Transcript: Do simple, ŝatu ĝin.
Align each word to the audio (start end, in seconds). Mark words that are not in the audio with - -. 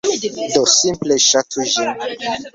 Do 0.53 0.63
simple, 0.79 1.19
ŝatu 1.27 1.69
ĝin. 1.77 2.43